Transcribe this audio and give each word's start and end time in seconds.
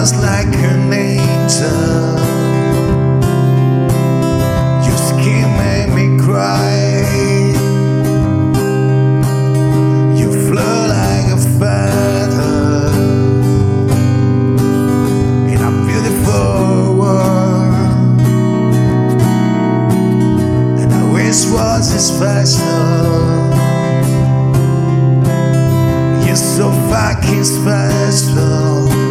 just 0.00 0.14
like 0.22 0.54
an 0.54 0.92
angel. 0.92 2.14
Your 4.86 4.98
skin 5.08 5.48
made 5.58 5.90
me 5.98 6.06
cry. 6.24 7.02
You 10.18 10.28
flew 10.46 10.76
like 10.96 11.28
a 11.36 11.40
feather 11.58 12.92
in 15.52 15.60
a 15.68 15.72
beautiful 15.88 16.94
world, 17.00 18.20
and 20.80 20.90
I 20.92 21.12
wish 21.12 21.40
was 21.50 21.92
this 21.92 22.06
special. 22.14 22.86
You're 26.24 26.36
so 26.36 26.70
fucking 26.88 27.42
special. 27.42 29.07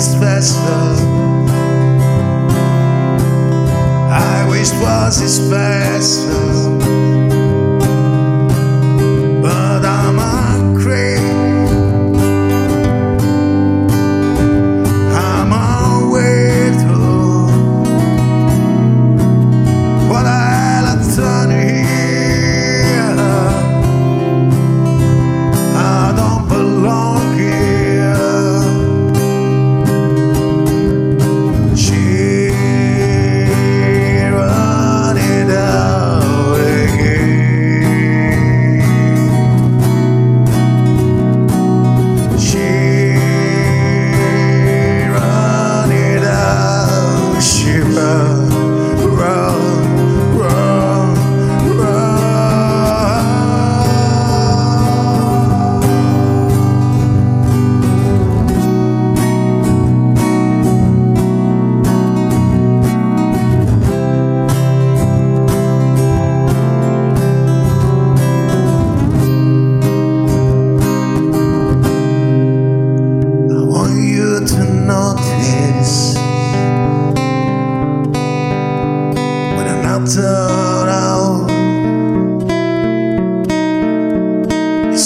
Special. 0.00 0.96
I 4.10 4.46
wish 4.48 4.70
was 4.82 5.20
it 5.20 5.28
special, 5.28 6.21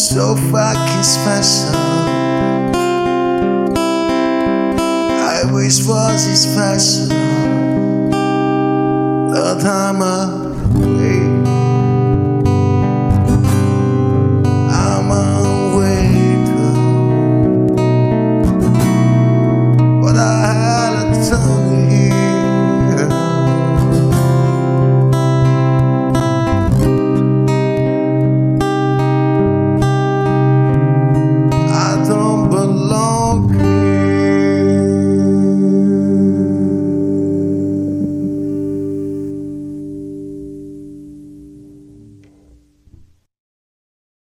so 0.09 0.37
fucking 0.37 1.03
special. 1.03 1.75
I 5.19 5.43
wish 5.53 5.85
was 5.85 6.23
special, 6.41 7.09
but 9.31 9.65
I'm 9.65 10.03
away. 10.03 11.26